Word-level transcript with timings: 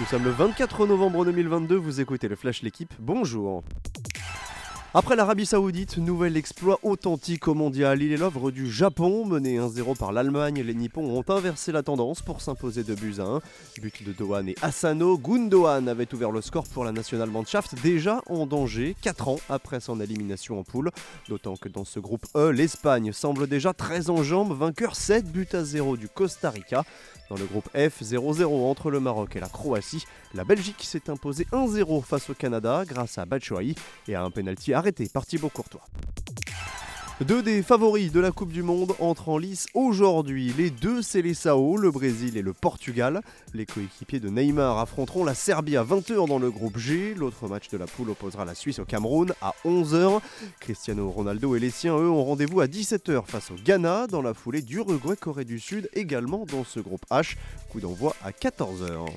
Nous 0.00 0.06
sommes 0.06 0.24
le 0.24 0.30
24 0.30 0.86
novembre 0.86 1.24
2022, 1.24 1.76
vous 1.76 2.00
écoutez 2.00 2.26
le 2.26 2.34
Flash 2.34 2.62
L'équipe, 2.62 2.92
bonjour 2.98 3.62
après 4.96 5.16
l'Arabie 5.16 5.44
Saoudite, 5.44 5.98
nouvel 5.98 6.36
exploit 6.36 6.78
authentique 6.84 7.48
au 7.48 7.54
mondial. 7.54 8.00
Il 8.00 8.12
est 8.12 8.16
l'œuvre 8.16 8.52
du 8.52 8.70
Japon, 8.70 9.26
mené 9.26 9.58
1-0 9.58 9.98
par 9.98 10.12
l'Allemagne. 10.12 10.62
Les 10.62 10.72
Nippons 10.72 11.18
ont 11.18 11.24
inversé 11.28 11.72
la 11.72 11.82
tendance 11.82 12.22
pour 12.22 12.40
s'imposer 12.40 12.84
de 12.84 12.94
buts 12.94 13.16
à 13.18 13.24
1. 13.24 13.40
But 13.82 14.04
de 14.04 14.12
Dohan 14.12 14.46
et 14.46 14.54
Asano. 14.62 15.18
Gundogan 15.18 15.88
avait 15.88 16.14
ouvert 16.14 16.30
le 16.30 16.40
score 16.40 16.68
pour 16.68 16.84
la 16.84 16.92
National 16.92 17.28
Mannschaft, 17.28 17.74
déjà 17.82 18.22
en 18.28 18.46
danger 18.46 18.94
4 19.02 19.28
ans 19.28 19.40
après 19.48 19.80
son 19.80 20.00
élimination 20.00 20.60
en 20.60 20.62
poule. 20.62 20.92
D'autant 21.28 21.56
que 21.56 21.68
dans 21.68 21.84
ce 21.84 21.98
groupe 21.98 22.26
E, 22.36 22.50
l'Espagne 22.50 23.12
semble 23.12 23.48
déjà 23.48 23.72
très 23.72 24.10
en 24.10 24.22
jambes, 24.22 24.56
vainqueur 24.56 24.94
7 24.94 25.26
buts 25.26 25.48
à 25.54 25.64
0 25.64 25.96
du 25.96 26.08
Costa 26.08 26.50
Rica. 26.50 26.84
Dans 27.30 27.36
le 27.36 27.46
groupe 27.46 27.68
F, 27.70 28.02
0-0 28.02 28.44
entre 28.44 28.90
le 28.90 29.00
Maroc 29.00 29.34
et 29.34 29.40
la 29.40 29.48
Croatie, 29.48 30.04
la 30.34 30.44
Belgique 30.44 30.82
s'est 30.82 31.08
imposée 31.08 31.46
1-0 31.52 32.02
face 32.04 32.28
au 32.28 32.34
Canada 32.34 32.84
grâce 32.86 33.16
à 33.16 33.24
Batshuayi 33.24 33.74
et 34.08 34.14
à 34.14 34.22
un 34.22 34.30
penalty 34.30 34.74
arrêté 34.84 35.08
par 35.08 35.24
Thibaut 35.24 35.48
Courtois. 35.48 35.80
Deux 37.22 37.42
des 37.42 37.62
favoris 37.62 38.12
de 38.12 38.20
la 38.20 38.32
Coupe 38.32 38.52
du 38.52 38.62
Monde 38.62 38.92
entrent 38.98 39.30
en 39.30 39.38
lice 39.38 39.66
aujourd'hui. 39.72 40.52
Les 40.58 40.68
deux 40.68 41.00
Sao, 41.00 41.78
le 41.78 41.90
Brésil 41.90 42.36
et 42.36 42.42
le 42.42 42.52
Portugal. 42.52 43.22
Les 43.54 43.64
coéquipiers 43.64 44.20
de 44.20 44.28
Neymar 44.28 44.78
affronteront 44.78 45.24
la 45.24 45.32
Serbie 45.32 45.78
à 45.78 45.84
20h 45.84 46.28
dans 46.28 46.38
le 46.38 46.50
groupe 46.50 46.76
G. 46.76 47.14
L'autre 47.14 47.48
match 47.48 47.70
de 47.70 47.78
la 47.78 47.86
poule 47.86 48.10
opposera 48.10 48.44
la 48.44 48.54
Suisse 48.54 48.78
au 48.78 48.84
Cameroun 48.84 49.32
à 49.40 49.54
11h. 49.64 50.20
Cristiano 50.60 51.08
Ronaldo 51.08 51.56
et 51.56 51.60
les 51.60 51.70
siens, 51.70 51.96
eux, 51.96 52.10
ont 52.10 52.24
rendez-vous 52.24 52.60
à 52.60 52.66
17h 52.66 53.24
face 53.24 53.50
au 53.52 53.54
Ghana 53.54 54.06
dans 54.06 54.20
la 54.20 54.34
foulée 54.34 54.60
d'Uruguay-Corée 54.60 55.46
du 55.46 55.60
Sud 55.60 55.88
également 55.94 56.44
dans 56.44 56.64
ce 56.64 56.80
groupe 56.80 57.06
H. 57.10 57.36
Coup 57.70 57.80
d'envoi 57.80 58.14
à 58.22 58.32
14h. 58.32 59.08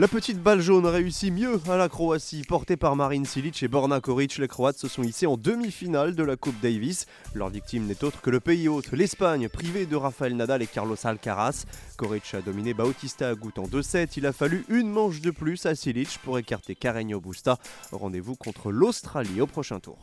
La 0.00 0.08
petite 0.08 0.42
balle 0.42 0.62
jaune 0.62 0.86
réussit 0.86 1.30
mieux 1.30 1.60
à 1.68 1.76
la 1.76 1.90
Croatie, 1.90 2.42
portée 2.48 2.78
par 2.78 2.96
Marin 2.96 3.22
Silic 3.26 3.62
et 3.62 3.68
Borna 3.68 4.00
Koric. 4.00 4.38
Les 4.38 4.48
Croates 4.48 4.78
se 4.78 4.88
sont 4.88 5.02
hissés 5.02 5.26
en 5.26 5.36
demi-finale 5.36 6.14
de 6.14 6.24
la 6.24 6.36
Coupe 6.36 6.58
Davis. 6.62 7.04
Leur 7.34 7.50
victime 7.50 7.84
n'est 7.84 8.02
autre 8.02 8.22
que 8.22 8.30
le 8.30 8.40
pays 8.40 8.66
hôte, 8.66 8.92
l'Espagne, 8.92 9.50
privé 9.50 9.84
de 9.84 9.96
Rafael 9.96 10.34
Nadal 10.34 10.62
et 10.62 10.66
Carlos 10.66 10.96
Alcaraz. 11.04 11.66
Koric 11.98 12.32
a 12.32 12.40
dominé 12.40 12.72
Bautista 12.72 13.28
Agut 13.28 13.52
en 13.58 13.64
2-7. 13.64 14.12
Il 14.16 14.24
a 14.24 14.32
fallu 14.32 14.64
une 14.70 14.88
manche 14.88 15.20
de 15.20 15.30
plus 15.30 15.66
à 15.66 15.74
Silic 15.74 16.18
pour 16.24 16.38
écarter 16.38 16.74
Carreño 16.74 17.20
Busta. 17.20 17.58
Rendez-vous 17.92 18.36
contre 18.36 18.72
l'Australie 18.72 19.42
au 19.42 19.46
prochain 19.46 19.80
tour. 19.80 19.98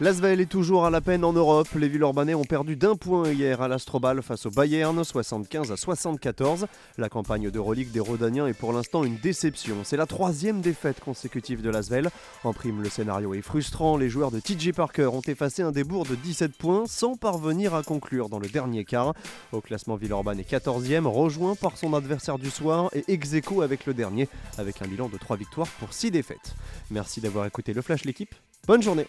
L'Asvel 0.00 0.40
est 0.40 0.46
toujours 0.46 0.84
à 0.84 0.90
la 0.90 1.00
peine 1.00 1.24
en 1.24 1.32
Europe. 1.32 1.68
Les 1.76 1.88
Villeurbanais 1.88 2.34
ont 2.34 2.44
perdu 2.44 2.74
d'un 2.74 2.96
point 2.96 3.30
hier 3.30 3.60
à 3.60 3.68
l'Astrobal 3.68 4.20
face 4.22 4.46
au 4.46 4.50
Bayern, 4.50 5.04
75 5.04 5.70
à 5.70 5.76
74. 5.76 6.66
La 6.98 7.08
campagne 7.08 7.50
d'Euroleague 7.50 7.92
des 7.92 8.00
Rodaniens 8.00 8.48
est 8.48 8.54
pour 8.54 8.72
l'instant 8.72 9.04
une 9.04 9.16
déception. 9.18 9.76
C'est 9.84 9.96
la 9.96 10.06
troisième 10.06 10.60
défaite 10.60 10.98
consécutive 10.98 11.62
de 11.62 11.70
l'Asvel. 11.70 12.10
En 12.42 12.52
prime, 12.52 12.82
le 12.82 12.88
scénario 12.88 13.34
est 13.34 13.42
frustrant. 13.42 13.96
Les 13.96 14.08
joueurs 14.08 14.32
de 14.32 14.40
TJ 14.40 14.72
Parker 14.72 15.06
ont 15.06 15.20
effacé 15.20 15.62
un 15.62 15.70
débours 15.70 16.06
de 16.06 16.16
17 16.16 16.52
points 16.56 16.84
sans 16.86 17.14
parvenir 17.14 17.74
à 17.74 17.82
conclure 17.84 18.28
dans 18.28 18.40
le 18.40 18.48
dernier 18.48 18.84
quart. 18.84 19.14
Au 19.52 19.60
classement, 19.60 19.94
Villeurbanne 19.96 20.40
est 20.40 20.50
14e, 20.50 21.06
rejoint 21.06 21.54
par 21.54 21.76
son 21.76 21.94
adversaire 21.94 22.38
du 22.38 22.50
soir 22.50 22.90
et 22.94 23.04
ex 23.12 23.34
avec 23.62 23.86
le 23.86 23.94
dernier, 23.94 24.28
avec 24.58 24.82
un 24.82 24.88
bilan 24.88 25.08
de 25.08 25.16
3 25.16 25.36
victoires 25.36 25.68
pour 25.78 25.92
6 25.92 26.10
défaites. 26.10 26.54
Merci 26.90 27.20
d'avoir 27.20 27.46
écouté 27.46 27.72
le 27.72 27.82
Flash 27.82 28.04
l'équipe. 28.04 28.34
Bonne 28.66 28.82
journée 28.82 29.06